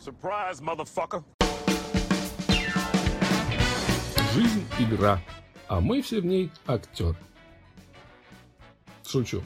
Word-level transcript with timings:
Surprise, 0.00 0.60
motherfucker! 0.60 1.22
Жизнь– 4.34 4.64
игра, 4.78 5.20
а 5.68 5.80
мы 5.80 6.02
все 6.02 6.20
в 6.20 6.26
ней 6.26 6.50
актер. 6.66 7.16
Шучу. 9.06 9.42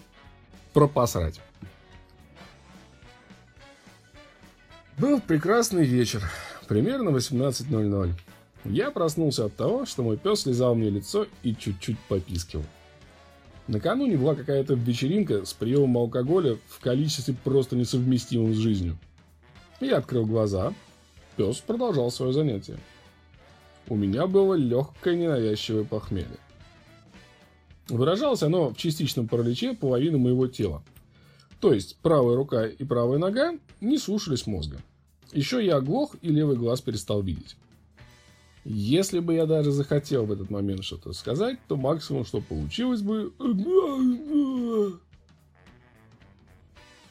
Про 0.72 0.88
посрать. 0.88 1.40
Был 4.98 5.20
прекрасный 5.20 5.84
вечер, 5.84 6.22
примерно 6.68 7.10
18.00. 7.10 8.12
Я 8.64 8.90
проснулся 8.90 9.46
от 9.46 9.56
того, 9.56 9.86
что 9.86 10.02
мой 10.02 10.16
пес 10.16 10.42
слезал 10.42 10.74
мне 10.74 10.90
лицо 10.90 11.26
и 11.42 11.54
чуть-чуть 11.54 11.98
попискивал. 12.08 12.64
Накануне 13.66 14.18
была 14.18 14.34
какая-то 14.34 14.74
вечеринка 14.74 15.44
с 15.44 15.54
приемом 15.54 15.96
алкоголя 15.96 16.58
в 16.68 16.80
количестве 16.80 17.34
просто 17.44 17.76
несовместимым 17.76 18.54
с 18.54 18.58
жизнью. 18.58 18.98
Я 19.80 19.98
открыл 19.98 20.26
глаза. 20.26 20.74
Пес 21.36 21.58
продолжал 21.58 22.10
свое 22.10 22.32
занятие. 22.32 22.78
У 23.88 23.96
меня 23.96 24.26
было 24.26 24.54
легкое 24.54 25.16
ненавязчивое 25.16 25.84
похмелье. 25.84 26.38
Выражалось 27.88 28.42
оно 28.42 28.70
в 28.70 28.76
частичном 28.76 29.28
параличе 29.28 29.74
половины 29.74 30.18
моего 30.18 30.46
тела. 30.46 30.82
То 31.60 31.72
есть 31.72 31.98
правая 31.98 32.36
рука 32.36 32.66
и 32.66 32.84
правая 32.84 33.18
нога 33.18 33.54
не 33.80 33.98
слушались 33.98 34.46
мозга. 34.46 34.78
Еще 35.32 35.64
я 35.64 35.76
оглох 35.76 36.16
и 36.20 36.28
левый 36.28 36.56
глаз 36.56 36.80
перестал 36.82 37.22
видеть. 37.22 37.56
Если 38.64 39.18
бы 39.18 39.34
я 39.34 39.44
даже 39.44 39.72
захотел 39.72 40.24
в 40.24 40.32
этот 40.32 40.50
момент 40.50 40.84
что-то 40.84 41.12
сказать, 41.12 41.58
то 41.68 41.76
максимум, 41.76 42.24
что 42.24 42.40
получилось 42.40 43.02
бы... 43.02 43.30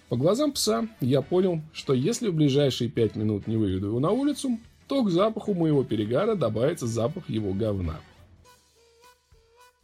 По 0.09 0.17
глазам 0.17 0.51
пса 0.51 0.87
я 0.99 1.21
понял, 1.21 1.61
что 1.71 1.93
если 1.93 2.29
в 2.29 2.35
ближайшие 2.35 2.89
пять 2.89 3.15
минут 3.15 3.47
не 3.47 3.57
выведу 3.57 3.87
его 3.87 3.99
на 3.99 4.09
улицу, 4.11 4.59
то 4.87 5.03
к 5.03 5.11
запаху 5.11 5.53
моего 5.53 5.83
перегара 5.83 6.35
добавится 6.35 6.87
запах 6.87 7.29
его 7.29 7.53
говна. 7.53 7.99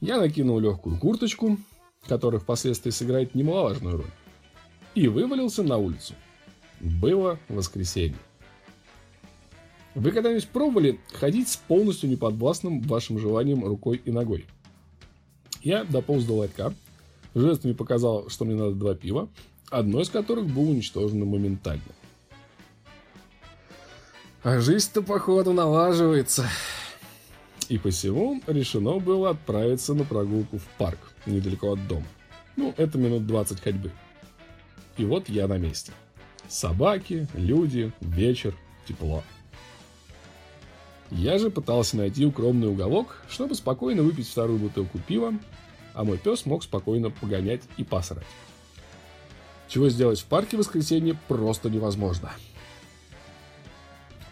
Я 0.01 0.19
накинул 0.19 0.59
легкую 0.59 0.97
курточку, 0.97 1.57
которая 2.07 2.39
впоследствии 2.39 2.89
сыграет 2.89 3.35
немаловажную 3.35 3.97
роль, 3.97 4.11
и 4.95 5.07
вывалился 5.07 5.61
на 5.61 5.77
улицу. 5.77 6.13
Было 6.79 7.39
воскресенье. 7.47 8.17
Вы 9.99 10.13
когда-нибудь 10.13 10.47
пробовали 10.47 10.97
ходить 11.11 11.49
с 11.49 11.57
полностью 11.57 12.09
неподвластным 12.09 12.79
вашим 12.83 13.19
желанием 13.19 13.65
рукой 13.65 14.01
и 14.05 14.11
ногой? 14.11 14.45
Я 15.61 15.83
дополз 15.83 16.23
до 16.23 16.35
ларька, 16.35 16.73
жестами 17.35 17.73
показал, 17.73 18.29
что 18.29 18.45
мне 18.45 18.55
надо 18.55 18.75
два 18.75 18.95
пива, 18.95 19.27
одно 19.69 19.99
из 19.99 20.09
которых 20.09 20.45
было 20.45 20.69
уничтожено 20.69 21.25
моментально. 21.25 21.81
А 24.41 24.61
жизнь-то, 24.61 25.01
походу, 25.01 25.51
налаживается. 25.51 26.47
И 27.67 27.77
посему 27.77 28.41
решено 28.47 28.99
было 28.99 29.31
отправиться 29.31 29.93
на 29.93 30.05
прогулку 30.05 30.59
в 30.59 30.67
парк, 30.77 31.11
недалеко 31.25 31.73
от 31.73 31.87
дома. 31.89 32.07
Ну, 32.55 32.73
это 32.77 32.97
минут 32.97 33.27
20 33.27 33.59
ходьбы. 33.59 33.91
И 34.95 35.03
вот 35.03 35.27
я 35.27 35.49
на 35.49 35.57
месте. 35.57 35.91
Собаки, 36.47 37.27
люди, 37.33 37.91
вечер, 37.99 38.55
тепло. 38.87 39.25
Я 41.11 41.39
же 41.39 41.49
пытался 41.49 41.97
найти 41.97 42.25
укромный 42.25 42.67
уголок, 42.67 43.23
чтобы 43.29 43.55
спокойно 43.55 44.03
выпить 44.03 44.27
вторую 44.27 44.59
бутылку 44.59 44.99
пива, 44.99 45.33
а 45.93 46.03
мой 46.03 46.17
пес 46.17 46.45
мог 46.45 46.63
спокойно 46.63 47.09
погонять 47.09 47.61
и 47.77 47.83
посрать. 47.83 48.27
Чего 49.67 49.89
сделать 49.89 50.19
в 50.19 50.25
парке 50.25 50.55
в 50.55 50.59
воскресенье 50.59 51.17
просто 51.27 51.69
невозможно. 51.69 52.31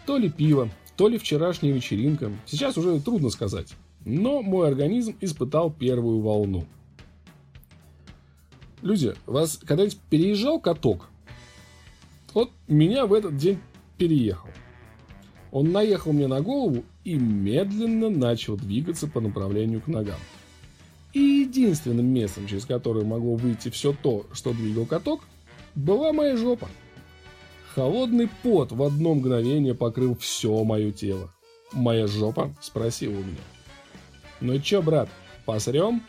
То 0.06 0.16
ли 0.18 0.30
пиво, 0.30 0.70
то 0.96 1.08
ли 1.08 1.18
вчерашняя 1.18 1.72
вечеринка, 1.72 2.32
сейчас 2.46 2.76
уже 2.78 3.00
трудно 3.00 3.30
сказать. 3.30 3.74
Но 4.04 4.42
мой 4.42 4.68
организм 4.68 5.16
испытал 5.20 5.70
первую 5.70 6.20
волну. 6.20 6.66
Люди, 8.82 9.14
вас 9.26 9.58
когда-нибудь 9.58 9.98
переезжал 10.08 10.60
каток? 10.60 11.08
Вот 12.34 12.50
меня 12.68 13.06
в 13.06 13.12
этот 13.12 13.36
день 13.36 13.58
переехал. 13.96 14.48
Он 15.50 15.72
наехал 15.72 16.12
мне 16.12 16.26
на 16.26 16.40
голову 16.40 16.84
и 17.04 17.14
медленно 17.14 18.10
начал 18.10 18.56
двигаться 18.56 19.06
по 19.06 19.20
направлению 19.20 19.80
к 19.80 19.88
ногам. 19.88 20.18
И 21.14 21.20
единственным 21.20 22.06
местом, 22.06 22.46
через 22.46 22.66
которое 22.66 23.04
могло 23.04 23.34
выйти 23.34 23.70
все 23.70 23.94
то, 23.94 24.26
что 24.32 24.52
двигал 24.52 24.84
каток, 24.84 25.22
была 25.74 26.12
моя 26.12 26.36
жопа. 26.36 26.68
Холодный 27.74 28.28
пот 28.42 28.72
в 28.72 28.82
одно 28.82 29.14
мгновение 29.14 29.74
покрыл 29.74 30.16
все 30.16 30.64
мое 30.64 30.92
тело. 30.92 31.32
Моя 31.72 32.06
жопа 32.06 32.54
спросила 32.60 33.12
у 33.12 33.22
меня. 33.22 33.40
Ну 34.40 34.58
чё, 34.58 34.82
брат, 34.82 35.08
посрем? 35.46 36.02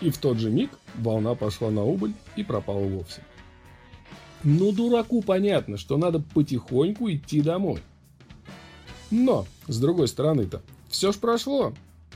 И 0.00 0.10
в 0.10 0.18
тот 0.18 0.38
же 0.38 0.50
миг 0.50 0.70
волна 0.94 1.34
пошла 1.34 1.70
на 1.70 1.84
убыль 1.84 2.14
и 2.36 2.44
пропала 2.44 2.84
вовсе. 2.84 3.22
Ну, 4.44 4.70
дураку 4.70 5.22
понятно, 5.22 5.76
что 5.76 5.96
надо 5.96 6.20
потихоньку 6.20 7.10
идти 7.10 7.40
домой. 7.40 7.80
Но, 9.10 9.46
с 9.66 9.78
другой 9.78 10.08
стороны-то, 10.08 10.62
все 10.88 11.12
ж 11.12 11.16
прошло. 11.16 11.72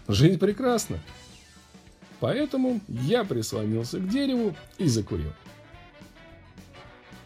Жизнь 0.08 0.38
прекрасна. 0.38 0.98
Поэтому 2.20 2.80
я 2.88 3.24
прислонился 3.24 3.98
к 3.98 4.08
дереву 4.08 4.54
и 4.78 4.86
закурил. 4.86 5.32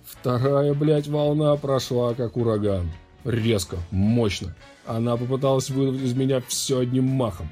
Вторая, 0.05 0.73
блядь, 0.75 1.09
волна 1.09 1.57
прошла 1.57 2.15
как 2.15 2.37
ураган. 2.37 2.91
Резко, 3.25 3.77
мощно. 3.91 4.55
Она 4.87 5.17
попыталась 5.17 5.69
выдать 5.69 6.01
из 6.01 6.15
меня 6.15 6.41
все 6.47 6.79
одним 6.79 7.05
махом. 7.05 7.51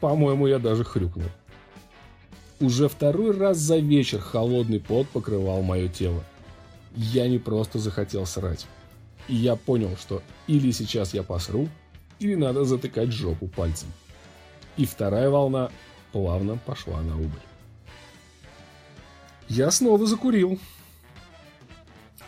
По-моему, 0.00 0.46
я 0.46 0.58
даже 0.58 0.84
хрюкнул. 0.84 1.28
Уже 2.60 2.88
второй 2.88 3.36
раз 3.36 3.58
за 3.58 3.78
вечер 3.78 4.20
холодный 4.20 4.80
пот 4.80 5.08
покрывал 5.08 5.62
мое 5.62 5.88
тело. 5.88 6.24
Я 6.94 7.28
не 7.28 7.38
просто 7.38 7.78
захотел 7.78 8.26
срать. 8.26 8.66
И 9.28 9.34
я 9.34 9.56
понял, 9.56 9.96
что 9.96 10.22
или 10.46 10.70
сейчас 10.70 11.14
я 11.14 11.22
посру, 11.22 11.68
или 12.18 12.34
надо 12.34 12.64
затыкать 12.64 13.12
жопу 13.12 13.46
пальцем. 13.46 13.88
И 14.76 14.86
вторая 14.86 15.28
волна 15.28 15.70
плавно 16.12 16.58
пошла 16.64 17.00
на 17.02 17.16
убыль. 17.16 17.40
Я 19.48 19.70
снова 19.70 20.06
закурил. 20.06 20.58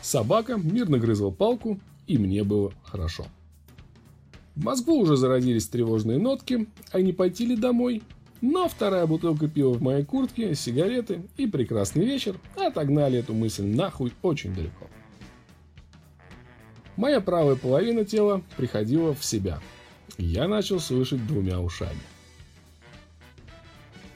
Собака 0.00 0.56
мирно 0.56 0.98
грызла 0.98 1.30
палку, 1.30 1.78
и 2.06 2.18
мне 2.18 2.44
было 2.44 2.72
хорошо. 2.82 3.26
В 4.56 4.64
мозгу 4.64 4.94
уже 4.94 5.16
зародились 5.16 5.68
тревожные 5.68 6.18
нотки, 6.18 6.66
а 6.92 7.00
не 7.00 7.12
пойти 7.12 7.46
ли 7.46 7.56
домой? 7.56 8.02
Но 8.40 8.68
вторая 8.68 9.06
бутылка 9.06 9.48
пива 9.48 9.74
в 9.74 9.82
моей 9.82 10.04
куртке, 10.04 10.54
сигареты 10.54 11.22
и 11.36 11.46
прекрасный 11.46 12.06
вечер 12.06 12.36
отогнали 12.56 13.18
эту 13.18 13.34
мысль 13.34 13.64
нахуй 13.64 14.12
очень 14.22 14.54
далеко. 14.54 14.86
Моя 17.00 17.22
правая 17.22 17.56
половина 17.56 18.04
тела 18.04 18.42
приходила 18.58 19.14
в 19.14 19.24
себя. 19.24 19.58
Я 20.18 20.46
начал 20.46 20.78
слышать 20.78 21.26
двумя 21.26 21.58
ушами. 21.58 21.98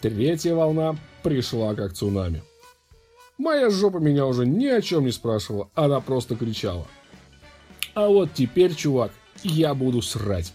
Третья 0.03 0.55
волна 0.55 0.95
пришла 1.23 1.75
как 1.75 1.95
цунами. 1.95 2.43
Моя 3.39 3.71
жопа 3.71 3.97
меня 3.97 4.27
уже 4.27 4.45
ни 4.45 4.67
о 4.67 4.83
чем 4.83 5.07
не 5.07 5.13
спрашивала, 5.13 5.71
она 5.75 6.01
просто 6.01 6.37
кричала. 6.37 6.87
А 7.95 8.07
вот 8.09 8.35
теперь, 8.35 8.75
чувак, 8.75 9.13
я 9.43 9.73
буду 9.75 10.03
срать. 10.03 10.53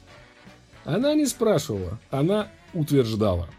Она 0.86 1.16
не 1.16 1.26
спрашивала, 1.26 1.98
она 2.12 2.48
утверждала. 2.76 3.50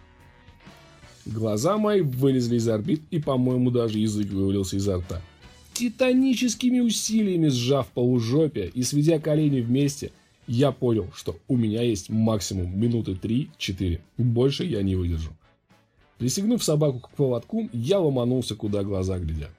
Глаза 1.27 1.77
мои 1.77 2.03
вылезли 2.03 2.55
из 2.55 2.69
орбит, 2.69 3.03
и, 3.11 3.19
по-моему, 3.19 3.73
даже 3.73 3.99
язык 3.99 4.31
вывалился 4.31 4.77
изо 4.77 4.99
рта. 4.99 5.21
Титаническими 5.81 6.81
усилиями 6.81 7.49
сжав 7.49 7.89
полужопие 7.89 8.69
и 8.69 8.83
сведя 8.83 9.19
колени 9.19 9.63
вместе, 9.63 10.13
я 10.47 10.73
понял, 10.73 11.11
что 11.15 11.39
у 11.49 11.57
меня 11.57 11.81
есть 11.81 12.11
максимум 12.11 12.79
минуты 12.79 13.13
3-4. 13.13 13.99
Больше 14.19 14.65
я 14.67 14.83
не 14.83 14.95
выдержу. 14.95 15.31
Присягнув 16.19 16.63
собаку 16.63 17.01
к 17.01 17.09
поводку, 17.13 17.71
я 17.73 17.99
ломанулся, 17.99 18.55
куда 18.57 18.83
глаза 18.83 19.19
глядят. 19.19 19.53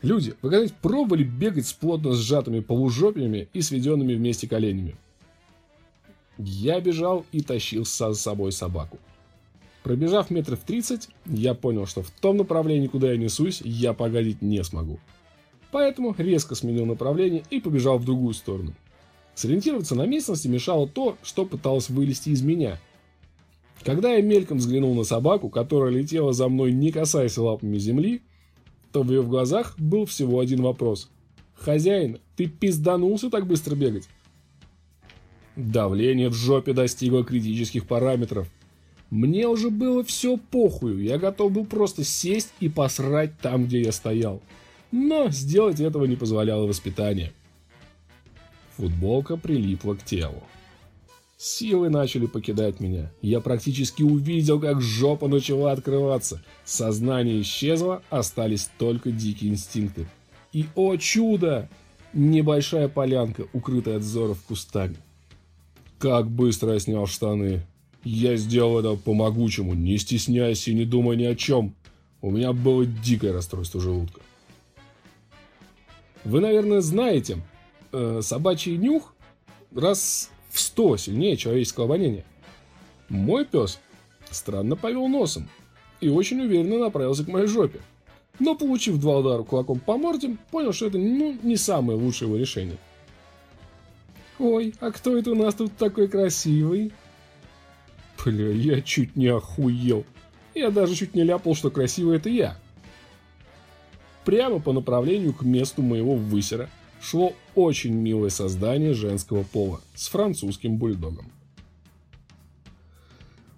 Люди, 0.00 0.30
вы 0.40 0.48
когда-нибудь 0.48 0.76
пробовали 0.76 1.22
бегать 1.22 1.66
с 1.66 1.74
плотно 1.74 2.14
сжатыми 2.14 2.60
полужопиями 2.60 3.48
и 3.52 3.60
сведенными 3.60 4.14
вместе 4.14 4.48
коленями? 4.48 4.96
Я 6.38 6.80
бежал 6.80 7.26
и 7.30 7.42
тащил 7.42 7.84
с 7.84 8.14
собой 8.14 8.52
собаку. 8.52 8.98
Пробежав 9.84 10.30
метров 10.30 10.60
30, 10.60 11.10
я 11.26 11.52
понял, 11.52 11.84
что 11.84 12.02
в 12.02 12.10
том 12.10 12.38
направлении, 12.38 12.86
куда 12.86 13.12
я 13.12 13.18
несусь, 13.18 13.60
я 13.62 13.92
погодить 13.92 14.40
не 14.40 14.64
смогу. 14.64 14.98
Поэтому 15.72 16.14
резко 16.16 16.54
сменил 16.54 16.86
направление 16.86 17.42
и 17.50 17.60
побежал 17.60 17.98
в 17.98 18.04
другую 18.06 18.32
сторону. 18.32 18.72
Сориентироваться 19.34 19.94
на 19.94 20.06
местности 20.06 20.48
мешало 20.48 20.88
то, 20.88 21.18
что 21.22 21.44
пыталось 21.44 21.90
вылезти 21.90 22.30
из 22.30 22.40
меня. 22.40 22.80
Когда 23.82 24.14
я 24.14 24.22
мельком 24.22 24.56
взглянул 24.56 24.94
на 24.94 25.04
собаку, 25.04 25.50
которая 25.50 25.90
летела 25.90 26.32
за 26.32 26.48
мной, 26.48 26.72
не 26.72 26.90
касаясь 26.90 27.36
лапами 27.36 27.76
земли, 27.76 28.22
то 28.90 29.02
в 29.02 29.10
ее 29.10 29.22
глазах 29.22 29.78
был 29.78 30.06
всего 30.06 30.40
один 30.40 30.62
вопрос. 30.62 31.10
«Хозяин, 31.52 32.20
ты 32.36 32.46
пизданулся 32.46 33.28
так 33.28 33.46
быстро 33.46 33.74
бегать?» 33.74 34.08
Давление 35.56 36.30
в 36.30 36.34
жопе 36.34 36.72
достигло 36.72 37.22
критических 37.22 37.86
параметров. 37.86 38.48
Мне 39.10 39.46
уже 39.46 39.70
было 39.70 40.02
все 40.02 40.36
похую, 40.36 41.02
я 41.02 41.18
готов 41.18 41.52
был 41.52 41.64
просто 41.64 42.04
сесть 42.04 42.52
и 42.60 42.68
посрать 42.68 43.38
там, 43.40 43.66
где 43.66 43.82
я 43.82 43.92
стоял. 43.92 44.42
Но 44.90 45.28
сделать 45.30 45.80
этого 45.80 46.04
не 46.04 46.16
позволяло 46.16 46.66
воспитание. 46.66 47.32
Футболка 48.76 49.36
прилипла 49.36 49.94
к 49.94 50.04
телу. 50.04 50.42
Силы 51.36 51.90
начали 51.90 52.26
покидать 52.26 52.80
меня. 52.80 53.10
Я 53.20 53.40
практически 53.40 54.02
увидел, 54.02 54.60
как 54.60 54.80
жопа 54.80 55.28
начала 55.28 55.72
открываться. 55.72 56.42
Сознание 56.64 57.40
исчезло, 57.42 58.02
остались 58.08 58.70
только 58.78 59.10
дикие 59.10 59.50
инстинкты. 59.50 60.06
И, 60.52 60.66
о 60.74 60.96
чудо! 60.96 61.68
Небольшая 62.12 62.88
полянка, 62.88 63.46
укрытая 63.52 63.96
от 63.96 64.02
взоров 64.02 64.40
кустами. 64.42 64.96
Как 65.98 66.30
быстро 66.30 66.74
я 66.74 66.78
снял 66.78 67.06
штаны. 67.06 67.66
Я 68.04 68.36
сделал 68.36 68.78
это 68.78 68.96
по-могучему, 68.96 69.74
не 69.74 69.96
стесняясь 69.96 70.68
и 70.68 70.74
не 70.74 70.84
думая 70.84 71.16
ни 71.16 71.24
о 71.24 71.34
чем. 71.34 71.74
У 72.20 72.30
меня 72.30 72.52
было 72.52 72.84
дикое 72.84 73.32
расстройство 73.32 73.80
желудка. 73.80 74.20
Вы, 76.24 76.40
наверное, 76.40 76.80
знаете, 76.80 77.38
э, 77.92 78.20
собачий 78.22 78.76
нюх 78.76 79.14
раз 79.74 80.30
в 80.50 80.60
сто 80.60 80.96
сильнее 80.96 81.36
человеческого 81.36 81.86
обоняния. 81.86 82.24
Мой 83.08 83.44
пес 83.44 83.80
странно 84.30 84.76
повел 84.76 85.08
носом 85.08 85.48
и 86.00 86.08
очень 86.08 86.40
уверенно 86.40 86.78
направился 86.78 87.24
к 87.24 87.28
моей 87.28 87.46
жопе. 87.46 87.80
Но, 88.38 88.54
получив 88.54 88.98
два 88.98 89.18
удара 89.18 89.42
кулаком 89.42 89.78
по 89.78 89.96
морде, 89.96 90.36
понял, 90.50 90.72
что 90.72 90.86
это 90.86 90.98
ну, 90.98 91.36
не 91.42 91.56
самое 91.56 91.98
лучшее 91.98 92.28
его 92.28 92.36
решение. 92.38 92.76
«Ой, 94.38 94.74
а 94.80 94.90
кто 94.90 95.16
это 95.16 95.30
у 95.30 95.34
нас 95.36 95.54
тут 95.54 95.76
такой 95.76 96.08
красивый?» 96.08 96.92
Бля, 98.24 98.50
я 98.50 98.80
чуть 98.80 99.16
не 99.16 99.26
охуел. 99.28 100.04
Я 100.54 100.70
даже 100.70 100.94
чуть 100.94 101.14
не 101.14 101.22
ляпал, 101.22 101.54
что 101.54 101.70
красивый 101.70 102.16
это 102.16 102.28
я. 102.28 102.56
Прямо 104.24 104.60
по 104.60 104.72
направлению 104.72 105.34
к 105.34 105.42
месту 105.42 105.82
моего 105.82 106.14
высера 106.14 106.70
шло 107.02 107.34
очень 107.54 107.92
милое 107.92 108.30
создание 108.30 108.94
женского 108.94 109.42
пола 109.42 109.80
с 109.94 110.08
французским 110.08 110.76
бульдогом. 110.76 111.30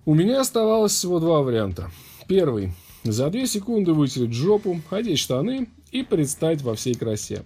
У 0.05 0.15
меня 0.15 0.41
оставалось 0.41 0.93
всего 0.93 1.21
два 1.21 1.43
варианта. 1.43 1.91
Первый. 2.27 2.73
За 3.05 3.31
две 3.31 3.47
секунды 3.47 3.93
вытереть 3.93 4.33
жопу, 4.33 4.81
одеть 4.91 5.21
штаны 5.21 5.69
и 5.93 6.03
представить 6.03 6.63
во 6.63 6.75
всей 6.75 6.95
красе. 6.95 7.45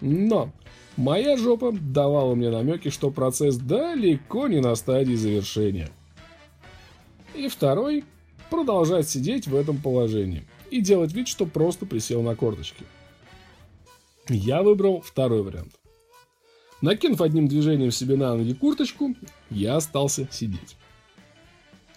Но 0.00 0.50
моя 0.96 1.36
жопа 1.36 1.72
давала 1.72 2.34
мне 2.34 2.50
намеки, 2.50 2.88
что 2.88 3.10
процесс 3.10 3.56
далеко 3.56 4.48
не 4.48 4.60
на 4.60 4.74
стадии 4.74 5.14
завершения. 5.14 5.90
И 7.38 7.46
второй– 7.46 8.04
продолжать 8.50 9.08
сидеть 9.08 9.46
в 9.46 9.54
этом 9.54 9.78
положении 9.78 10.44
и 10.72 10.80
делать 10.80 11.12
вид, 11.12 11.28
что 11.28 11.46
просто 11.46 11.86
присел 11.86 12.20
на 12.20 12.34
корточки. 12.34 12.84
Я 14.28 14.64
выбрал 14.64 15.00
второй 15.02 15.44
вариант. 15.44 15.72
Накинув 16.80 17.20
одним 17.20 17.46
движением 17.46 17.92
себе 17.92 18.16
на 18.16 18.34
ноги 18.34 18.54
курточку, 18.54 19.14
я 19.50 19.76
остался 19.76 20.26
сидеть. 20.32 20.76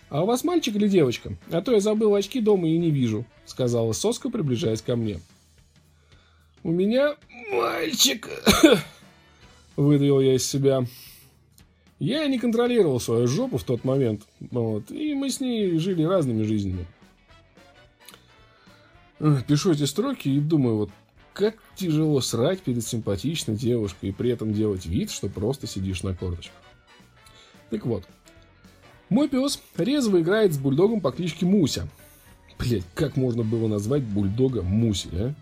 «А 0.10 0.22
у 0.22 0.28
вас 0.28 0.44
мальчик 0.44 0.76
или 0.76 0.88
девочка? 0.88 1.36
А 1.50 1.62
то 1.64 1.72
я 1.72 1.80
забыл 1.80 2.14
очки 2.14 2.40
дома 2.40 2.70
и 2.70 2.78
не 2.78 2.92
вижу»,— 2.92 3.26
сказала 3.46 3.94
соска, 3.94 4.30
приближаясь 4.30 4.84
ко 4.84 4.96
мне. 4.96 5.22
«У 6.62 6.70
меня 6.70 7.16
мальчик»,— 7.52 8.30
выдавил 9.76 10.20
я 10.20 10.36
из 10.36 10.46
себя. 10.46 10.86
Я 12.02 12.26
не 12.26 12.40
контролировал 12.40 13.00
свою 13.00 13.28
жопу 13.28 13.60
в 13.60 13.64
тот 13.64 13.84
момент, 13.84 14.24
вот, 14.40 14.90
и 14.90 15.14
мы 15.14 15.30
с 15.30 15.40
ней 15.40 15.78
жили 15.78 16.02
разными 16.02 16.42
жизнями. 16.42 16.88
Пишу 19.48 19.74
эти 19.74 19.84
строки 19.84 20.28
и 20.28 20.40
думаю, 20.40 20.78
вот 20.78 20.90
как 21.34 21.58
тяжело 21.76 22.20
срать 22.22 22.62
перед 22.62 22.84
симпатичной 22.84 23.56
девушкой 23.56 24.10
и 24.10 24.12
при 24.12 24.32
этом 24.32 24.52
делать 24.52 24.88
вид, 24.88 25.12
что 25.12 25.30
просто 25.30 25.68
сидишь 25.68 26.02
на 26.02 26.16
корточках. 26.16 26.56
Так 27.70 27.86
вот, 27.86 28.04
мой 29.10 29.30
пес 29.30 29.62
резво 29.78 30.22
играет 30.22 30.54
с 30.54 30.58
бульдогом 30.58 31.02
по 31.02 31.12
кличке 31.12 31.46
Муся. 31.46 31.88
Блять, 32.58 32.84
как 32.96 33.16
можно 33.16 33.44
было 33.44 33.68
назвать 33.68 34.02
бульдога 34.02 34.64
Муси, 34.64 35.10
а? 35.14 35.36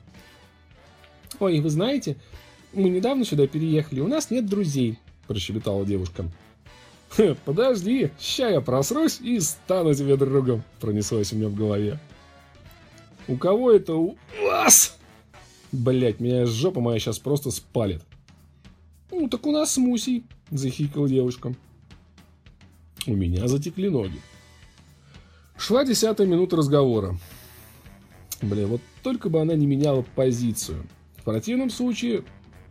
Ой, 1.40 1.62
вы 1.62 1.70
знаете, 1.70 2.18
мы 2.74 2.90
недавно 2.90 3.24
сюда 3.24 3.48
переехали, 3.48 4.02
у 4.02 4.08
нас 4.08 4.30
нет 4.30 4.46
друзей, 4.46 5.00
прощебетала 5.26 5.86
девушка. 5.86 6.26
«Подожди, 7.46 8.12
ща 8.20 8.50
я 8.50 8.62
просрусь 8.62 9.20
и 9.20 9.40
стану 9.40 9.94
тебе 9.94 10.16
другом»,— 10.16 10.64
пронеслось 10.80 11.34
у 11.34 11.36
меня 11.36 11.50
в 11.50 11.56
голове. 11.56 12.00
«У 13.28 13.36
кого 13.38 13.72
это 13.72 13.96
у 13.96 14.18
вас?» 14.44 14.98
Блять, 15.72 16.20
меня 16.20 16.46
жопа 16.46 16.82
моя 16.82 17.00
сейчас 17.00 17.20
просто 17.20 17.52
спалит. 17.52 18.02
«Ну, 19.12 19.28
так 19.28 19.46
у 19.46 19.52
нас 19.52 19.78
Мусей»,— 19.78 20.24
захикала 20.52 21.08
девушка. 21.08 21.54
У 23.06 23.16
меня 23.16 23.48
затекли 23.48 23.90
ноги. 23.90 24.20
Шла 25.58 25.84
десятая 25.86 26.28
минута 26.28 26.58
разговора. 26.58 27.18
Бля, 28.42 28.68
вот 28.68 28.82
только 29.04 29.30
бы 29.30 29.42
она 29.42 29.56
не 29.56 29.66
меняла 29.66 30.06
позицию. 30.16 30.86
В 31.18 31.24
противном 31.24 31.70
случае 31.70 32.24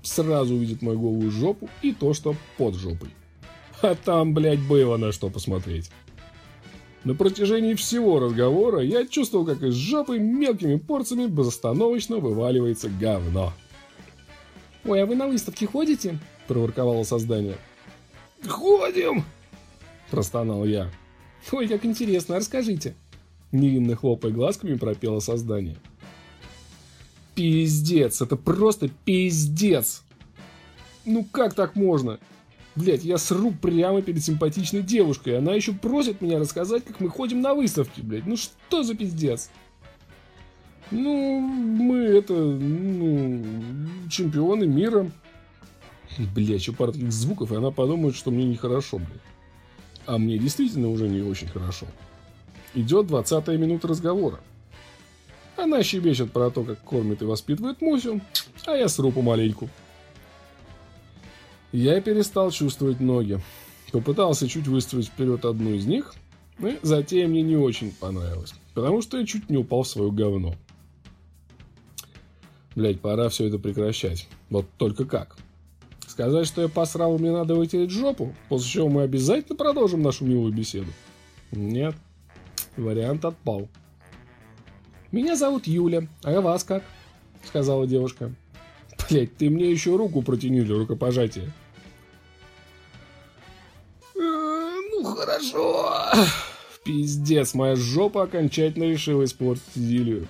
сразу 0.02 0.54
увидит 0.54 0.82
мою 0.82 0.98
голую 0.98 1.30
жопу 1.30 1.68
и 1.82 1.92
то, 1.92 2.14
что 2.14 2.34
под 2.56 2.74
жопой. 2.74 3.10
А 3.82 3.94
там, 3.94 4.34
блядь, 4.34 4.60
было 4.60 4.96
на 4.96 5.12
что 5.12 5.30
посмотреть. 5.30 5.90
На 7.04 7.14
протяжении 7.14 7.74
всего 7.74 8.18
разговора 8.18 8.80
я 8.80 9.06
чувствовал, 9.06 9.46
как 9.46 9.62
из 9.62 9.74
жопы 9.74 10.18
мелкими 10.18 10.76
порциями 10.76 11.26
безостановочно 11.26 12.18
вываливается 12.18 12.88
говно. 12.88 13.52
«Ой, 14.84 15.02
а 15.02 15.06
вы 15.06 15.14
на 15.16 15.28
выставке 15.28 15.66
ходите?»– 15.66 16.18
проворковало 16.48 17.04
создание. 17.04 17.56
«Ходим!»– 18.46 19.24
простонал 20.10 20.64
я. 20.64 20.90
«Ой, 21.52 21.68
как 21.68 21.84
интересно, 21.84 22.36
расскажите!» 22.36 22.94
Невинно 23.52 23.96
хлопая 23.96 24.32
глазками 24.32 24.76
пропело 24.76 25.20
создание. 25.20 25.76
«Пиздец, 27.34 28.20
это 28.20 28.36
просто 28.36 28.88
пиздец!» 29.04 30.02
«Ну 31.04 31.24
как 31.24 31.54
так 31.54 31.76
можно?» 31.76 32.18
Блять, 32.78 33.02
я 33.02 33.18
сру 33.18 33.50
прямо 33.50 34.02
перед 34.02 34.22
симпатичной 34.22 34.82
девушкой. 34.82 35.38
Она 35.38 35.52
еще 35.52 35.72
просит 35.72 36.20
меня 36.20 36.38
рассказать, 36.38 36.84
как 36.84 37.00
мы 37.00 37.08
ходим 37.08 37.40
на 37.40 37.52
выставки, 37.52 38.00
блядь. 38.00 38.24
Ну 38.24 38.36
что 38.36 38.84
за 38.84 38.94
пиздец? 38.94 39.50
Ну, 40.92 41.40
мы 41.40 41.96
это, 41.96 42.34
ну, 42.34 43.44
чемпионы 44.08 44.66
мира. 44.66 45.10
Блять, 46.34 46.60
еще 46.60 46.72
пара 46.72 46.92
таких 46.92 47.10
звуков, 47.10 47.50
и 47.50 47.56
она 47.56 47.72
подумает, 47.72 48.14
что 48.14 48.30
мне 48.30 48.44
нехорошо, 48.44 48.98
блядь. 48.98 49.20
А 50.06 50.16
мне 50.18 50.38
действительно 50.38 50.88
уже 50.88 51.08
не 51.08 51.20
очень 51.20 51.48
хорошо. 51.48 51.86
Идет 52.74 53.08
20 53.08 53.48
минута 53.58 53.88
разговора. 53.88 54.38
Она 55.56 55.82
щебечет 55.82 56.30
про 56.30 56.50
то, 56.50 56.62
как 56.62 56.80
кормит 56.84 57.22
и 57.22 57.24
воспитывает 57.24 57.80
Мусю, 57.80 58.20
а 58.66 58.76
я 58.76 58.88
сру 58.88 59.10
помаленьку. 59.10 59.68
Я 61.72 62.00
перестал 62.00 62.50
чувствовать 62.50 63.00
ноги. 63.00 63.40
Попытался 63.92 64.48
чуть 64.48 64.66
выставить 64.66 65.08
вперед 65.08 65.44
одну 65.44 65.74
из 65.74 65.86
них, 65.86 66.14
и 66.58 66.78
затея 66.82 67.26
мне 67.26 67.42
не 67.42 67.56
очень 67.56 67.92
понравилась, 67.92 68.54
потому 68.74 69.00
что 69.00 69.18
я 69.18 69.26
чуть 69.26 69.48
не 69.48 69.56
упал 69.56 69.82
в 69.82 69.88
свое 69.88 70.10
говно. 70.10 70.54
Блять, 72.74 73.00
пора 73.00 73.28
все 73.28 73.46
это 73.46 73.58
прекращать. 73.58 74.28
Вот 74.50 74.66
только 74.76 75.04
как? 75.04 75.36
Сказать, 76.06 76.46
что 76.46 76.62
я 76.62 76.68
посрал, 76.68 77.18
мне 77.18 77.32
надо 77.32 77.54
вытереть 77.54 77.90
жопу, 77.90 78.34
после 78.48 78.68
чего 78.68 78.88
мы 78.88 79.02
обязательно 79.02 79.56
продолжим 79.56 80.02
нашу 80.02 80.24
милую 80.24 80.52
беседу? 80.52 80.90
Нет. 81.50 81.94
Вариант 82.76 83.24
отпал. 83.24 83.68
«Меня 85.10 85.36
зовут 85.36 85.66
Юля, 85.66 86.06
а 86.22 86.40
вас 86.40 86.64
как?»— 86.64 86.82
сказала 87.44 87.86
девушка. 87.86 88.34
Блять, 89.10 89.36
ты 89.36 89.48
мне 89.48 89.70
еще 89.70 89.96
руку 89.96 90.22
протяни 90.22 90.60
для 90.60 90.76
рукопожатия. 90.76 91.50
Э, 94.14 94.20
ну 94.20 95.02
хорошо. 95.04 96.12
Пиздец, 96.84 97.54
моя 97.54 97.74
жопа 97.76 98.24
окончательно 98.24 98.84
решила 98.84 99.24
испортить 99.24 99.62
идиллию. 99.74 100.28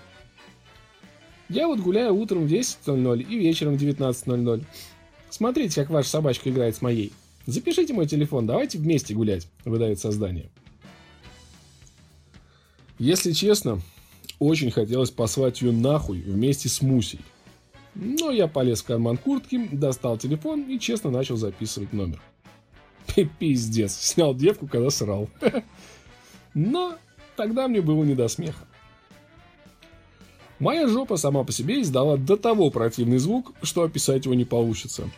Я 1.49 1.67
вот 1.67 1.81
гуляю 1.81 2.15
утром 2.15 2.47
в 2.47 2.53
10.00 2.53 3.23
и 3.23 3.39
вечером 3.39 3.77
в 3.77 3.83
19.00. 3.83 4.65
Смотрите, 5.31 5.81
как 5.81 5.91
ваша 5.91 6.11
собачка 6.11 6.51
играет 6.51 6.77
с 6.77 6.83
моей. 6.83 7.13
Запишите 7.47 7.95
мой 7.95 8.07
телефон, 8.07 8.47
давайте 8.47 8.79
вместе 8.79 9.15
гулять, 9.15 9.49
выдает 9.65 9.99
создание. 9.99 10.51
Если 12.99 13.33
честно, 13.33 13.81
очень 14.39 14.71
хотелось 14.71 15.11
послать 15.11 15.63
ее 15.63 15.73
нахуй 15.73 16.21
вместе 16.21 16.69
с 16.69 16.83
Мусей. 16.83 17.21
Но 17.99 18.31
я 18.31 18.47
полез 18.47 18.81
в 18.81 18.85
карман 18.87 19.17
куртки, 19.17 19.69
достал 19.73 20.17
телефон 20.19 20.63
и 20.63 20.79
честно 20.79 21.11
начал 21.11 21.37
записывать 21.37 21.93
номер. 21.93 22.21
Пиздец, 23.41 23.93
снял 23.97 24.35
девку, 24.35 24.69
когда 24.69 24.89
срал. 24.91 25.29
Но 26.55 26.95
тогда 27.37 27.67
мне 27.67 27.81
было 27.81 28.05
не 28.05 28.15
до 28.15 28.29
смеха. 28.29 28.65
Моя 30.61 30.87
жопа 30.87 31.17
сама 31.17 31.43
по 31.43 31.51
себе 31.51 31.81
издала 31.83 32.17
до 32.17 32.37
того 32.37 32.71
противный 32.71 33.19
звук, 33.19 33.53
что 33.63 33.83
описать 33.83 34.25
его 34.25 34.35
не 34.35 34.45
получится. 34.45 35.11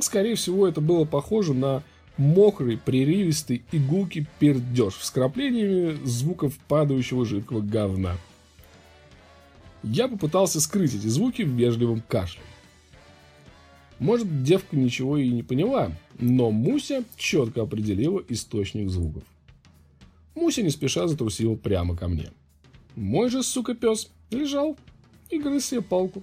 Скорее 0.00 0.34
всего, 0.34 0.68
это 0.68 0.82
было 0.82 1.06
похоже 1.06 1.54
на 1.54 1.82
мокрый, 2.18 2.76
прерывистый 2.76 3.62
и 3.72 3.78
гулкий 3.78 4.26
пердеж 4.38 4.94
с 4.94 5.10
краплениями 5.10 5.98
звуков 6.04 6.54
падающего 6.68 7.24
жидкого 7.24 7.60
говна. 7.60 8.16
Я 9.82 10.08
попытался 10.08 10.60
скрыть 10.60 10.94
эти 10.94 11.06
звуки 11.06 11.42
в 11.42 11.50
вежливом 11.50 12.00
кашле. 12.00 12.42
Может, 13.98 14.42
девка 14.42 14.76
ничего 14.76 15.16
и 15.16 15.30
не 15.30 15.42
поняла, 15.42 15.92
но 16.18 16.50
Муся 16.50 17.04
четко 17.16 17.62
определила 17.62 18.22
источник 18.28 18.90
звуков. 18.90 19.22
Муся 20.34 20.62
не 20.62 20.70
спеша 20.70 21.06
затрусила 21.06 21.56
прямо 21.56 21.96
ко 21.96 22.08
мне. 22.08 22.30
Мой 22.94 23.30
же, 23.30 23.42
сука, 23.42 23.74
пес 23.74 24.10
лежал 24.30 24.76
и 25.30 25.38
грыз 25.38 25.66
себе 25.66 25.80
палку. 25.80 26.22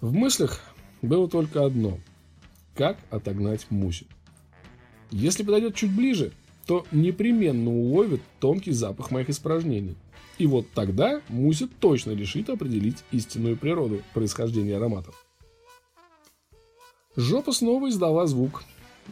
В 0.00 0.12
мыслях 0.14 0.60
было 1.02 1.28
только 1.28 1.64
одно– 1.64 1.98
как 2.74 2.98
отогнать 3.10 3.66
Мусю. 3.70 4.06
Если 5.10 5.42
подойдет 5.42 5.74
чуть 5.74 5.94
ближе, 5.94 6.32
то 6.66 6.86
непременно 6.92 7.70
уловит 7.70 8.20
тонкий 8.40 8.72
запах 8.72 9.10
моих 9.10 9.28
испражнений. 9.30 9.96
И 10.38 10.46
вот 10.46 10.66
тогда 10.74 11.20
Муся 11.28 11.68
точно 11.80 12.12
решит 12.12 12.48
определить 12.48 13.04
истинную 13.10 13.56
природу 13.56 14.02
происхождения 14.14 14.76
ароматов. 14.76 15.26
Жопа 17.16 17.52
снова 17.52 17.90
издала 17.90 18.26
звук, 18.26 18.64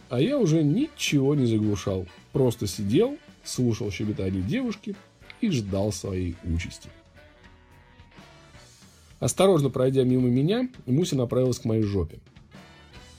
а 0.08 0.20
я 0.20 0.38
уже 0.38 0.62
ничего 0.62 1.34
не 1.34 1.46
заглушал. 1.46 2.06
Просто 2.32 2.66
сидел, 2.66 3.18
слушал 3.44 3.90
щебетание 3.90 4.42
девушки 4.42 4.96
и 5.40 5.50
ждал 5.50 5.92
своей 5.92 6.36
участи. 6.44 6.88
Осторожно 9.18 9.68
пройдя 9.68 10.02
мимо 10.02 10.28
меня, 10.28 10.68
Муся 10.86 11.14
направилась 11.14 11.58
к 11.58 11.66
моей 11.66 11.82
жопе. 11.82 12.18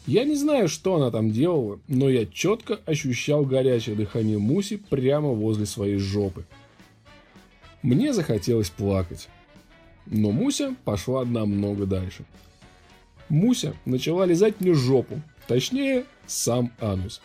Я 0.08 0.24
не 0.24 0.36
знаю, 0.36 0.68
что 0.68 0.96
она 0.96 1.12
там 1.12 1.32
делала, 1.32 1.80
но 1.88 2.10
я 2.10 2.26
четко 2.26 2.80
ощущал 2.86 3.46
горячее 3.46 3.96
дыхание 3.96 4.40
Муси 4.40 4.78
прямо 4.78 5.30
возле 5.30 5.66
своей 5.66 5.98
жопы. 5.98 6.46
Мне 7.84 8.14
захотелось 8.14 8.70
плакать. 8.70 9.28
Но 10.08 10.32
Муся 10.32 10.76
пошла 10.86 11.24
намного 11.24 11.86
дальше. 11.86 12.26
Муся 13.30 13.76
начала 13.86 14.26
лизать 14.26 14.60
мне 14.60 14.74
жопу, 14.74 15.22
точнее, 15.48 16.06
сам 16.26 16.72
анус. 16.80 17.22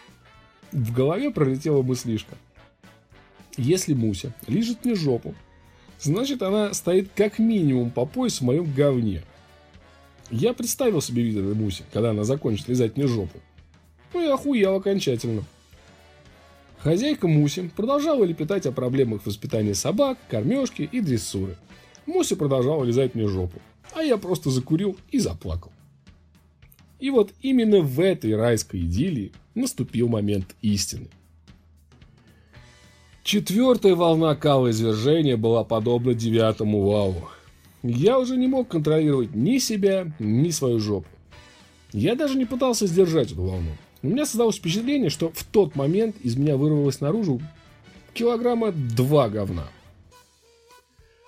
В 0.71 0.93
голове 0.93 1.31
пролетела 1.31 1.83
мыслишка. 1.83 2.37
Если 3.57 3.95
Муся 3.95 4.35
лижет 4.47 4.85
мне 4.85 4.95
жопу, 4.95 5.35
значит 5.99 6.43
она 6.43 6.75
стоит 6.75 7.11
как 7.17 7.39
минимум 7.39 7.91
по 7.91 8.05
пояс 8.05 8.41
в 8.41 8.45
моем 8.45 8.71
говне– 8.71 9.23
я 10.31 10.53
представил 10.53 11.01
себе 11.01 11.23
вид 11.23 11.37
этой 11.37 11.55
Муси, 11.55 11.85
когда 11.93 12.11
она 12.11 12.25
закончит 12.25 12.69
лизать 12.69 12.97
мне 12.97 13.07
жопу. 13.07 13.39
Ну 14.13 14.23
и 14.23 14.27
охуел 14.27 14.77
окончательно. 14.77 15.45
Хозяйка 16.79 17.27
Муси 17.27 17.71
продолжала 17.75 18.25
лепетать 18.25 18.67
о 18.67 18.73
проблемах 18.73 19.27
воспитания 19.27 19.75
собак, 19.75 20.19
кормежки 20.29 20.89
и 20.91 21.01
дрессуры. 21.01 21.57
Муси 22.07 22.35
продолжала 22.35 22.85
лизать 22.85 23.15
мне 23.15 23.27
жопу, 23.27 23.61
а 23.93 24.03
я 24.03 24.17
просто 24.17 24.51
закурил 24.51 24.97
и 25.11 25.19
заплакал. 25.19 25.73
И 26.99 27.11
вот 27.11 27.33
именно 27.43 27.81
в 27.81 28.01
этой 28.01 28.35
райской 28.37 28.81
идиллии 28.81 29.33
наступил 29.55 30.09
момент 30.09 30.55
истины. 30.63 31.09
Четвертая 33.23 33.97
волна 33.97 34.37
кала 34.37 34.71
извержения 34.71 35.37
была 35.37 35.65
подобна 35.65 36.15
девятому 36.15 36.83
валу 36.83 37.29
я 37.89 38.19
уже 38.19 38.37
не 38.37 38.47
мог 38.47 38.69
контролировать 38.69 39.35
ни 39.35 39.59
себя, 39.59 40.13
ни 40.19 40.51
свою 40.51 40.81
жопу. 40.81 41.09
Я 41.93 42.15
даже 42.15 42.37
не 42.37 42.45
пытался 42.45 42.87
сдержать 42.87 43.33
эту 43.33 43.43
волну. 43.43 43.71
У 44.03 44.09
меня 44.09 44.27
создалось 44.27 44.57
впечатление, 44.57 45.11
что 45.11 45.31
в 45.31 45.45
тот 45.45 45.75
момент 45.77 46.17
из 46.23 46.37
меня 46.37 46.57
вырвалось 46.57 47.01
наружу 47.01 47.41
килограмма 48.15 48.73
два 48.73 49.29
говна. 49.29 49.69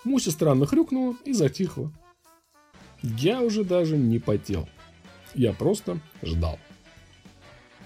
Муся 0.04 0.30
странно 0.30 0.66
хрюкнула 0.66 1.16
и 1.24 1.32
затихла. 1.32 1.92
Я 3.02 3.42
уже 3.42 3.64
даже 3.64 3.96
не 3.96 4.18
потел. 4.18 4.68
Я 5.34 5.52
просто 5.52 6.00
ждал. 6.22 6.58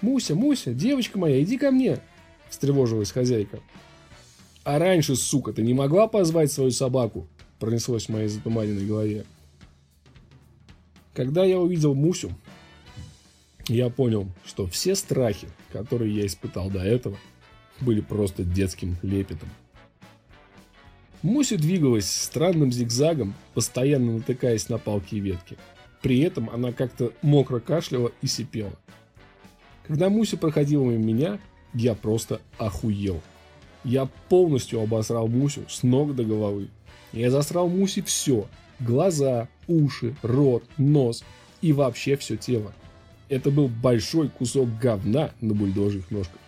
«Муся, 0.01 0.35
Муся, 0.35 0.73
девочка 0.73 1.17
моя, 1.17 1.41
иди 1.41 1.57
ко 1.57 1.71
мне!»– 1.71 1.99
встревожилась 2.49 3.11
хозяйка. 3.11 3.59
«А 4.63 4.79
раньше, 4.79 5.15
сука, 5.15 5.53
ты 5.53 5.61
не 5.61 5.73
могла 5.73 6.07
позвать 6.07 6.51
свою 6.51 6.71
собаку?» 6.71 7.27
Пронеслось 7.63 8.07
в 8.07 8.09
моей 8.09 8.27
затуманенной 8.27 8.85
голове. 8.85 9.23
Когда 11.13 11.45
я 11.45 11.57
увидел 11.59 11.95
Мусю, 11.95 12.35
я 13.69 13.89
понял, 13.89 14.27
что 14.43 14.67
все 14.67 14.95
страхи, 14.95 15.47
которые 15.71 16.13
я 16.13 16.25
испытал 16.25 16.69
до 16.69 16.79
этого, 16.79 17.17
были 17.79 18.01
просто 18.01 18.43
детским 18.43 18.97
лепетом. 19.01 19.47
Муся 21.21 21.55
двигалась 21.55 22.11
странным 22.11 22.69
зигзагом, 22.69 23.33
постоянно 23.53 24.17
натыкаясь 24.17 24.67
на 24.67 24.77
палки 24.77 25.15
и 25.15 25.21
ветки. 25.21 25.55
При 26.01 26.19
этом 26.19 26.49
она 26.49 26.73
как-то 26.73 27.13
мокро 27.21 27.61
кашляла 27.61 28.11
и 28.21 28.27
сипела. 28.27 28.77
Когда 29.87 30.09
Муся 30.09 30.35
проходила 30.35 30.83
мимо 30.83 31.01
меня, 31.01 31.39
я 31.73 31.95
просто 31.95 32.41
охуел. 32.57 33.21
Я 33.85 34.09
полностью 34.27 34.81
обосрал 34.81 35.29
Мусю 35.29 35.63
с 35.69 35.81
ног 35.81 36.13
до 36.13 36.25
головы. 36.25 36.67
Я 37.13 37.29
засрал 37.29 37.69
Муси 37.69 38.01
все. 38.01 38.47
Глаза, 38.79 39.47
уши, 39.67 40.15
рот, 40.23 40.63
нос 40.77 41.23
и 41.61 41.71
вообще 41.71 42.17
все 42.17 42.35
тело. 42.35 42.73
Это 43.29 43.51
был 43.51 43.67
большой 43.67 44.29
кусок 44.29 44.67
говна 44.79 45.31
на 45.39 45.53
бульдожьих 45.53 46.11
ножках. 46.11 46.39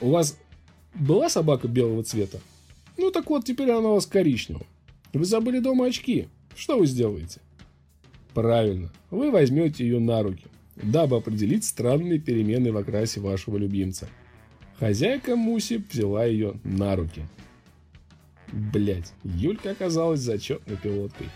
У 0.00 0.10
вас 0.10 0.38
была 0.94 1.28
собака 1.28 1.68
белого 1.68 2.02
цвета? 2.04 2.40
Ну 2.96 3.10
так 3.10 3.28
вот, 3.28 3.44
теперь 3.44 3.70
она 3.70 3.90
у 3.90 3.94
вас 3.94 4.06
коричневая. 4.06 4.66
Вы 5.12 5.24
забыли 5.24 5.58
дома 5.58 5.86
очки. 5.86 6.28
Что 6.56 6.78
вы 6.78 6.86
сделаете? 6.86 7.40
Правильно, 8.32 8.92
вы 9.10 9.30
возьмете 9.30 9.84
ее 9.84 10.00
на 10.00 10.22
руки, 10.22 10.46
дабы 10.76 11.16
определить 11.16 11.64
странные 11.64 12.18
перемены 12.18 12.72
в 12.72 12.76
окрасе 12.76 13.20
вашего 13.20 13.56
любимца. 13.56 14.08
Хозяйка 14.78 15.36
Муси 15.36 15.84
взяла 15.90 16.24
ее 16.24 16.54
на 16.64 16.96
руки. 16.96 17.22
Блять, 18.52 19.12
Юлька 19.24 19.70
оказалась 19.70 20.20
зачетной 20.20 20.76
пилоткой. 20.76 21.28